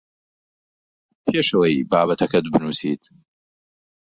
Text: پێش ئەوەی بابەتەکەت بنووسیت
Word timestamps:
پێش 1.25 1.47
ئەوەی 1.53 1.87
بابەتەکەت 1.91 2.45
بنووسیت 2.51 3.03